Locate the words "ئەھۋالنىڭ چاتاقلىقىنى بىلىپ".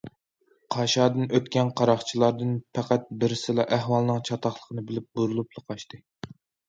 3.77-5.09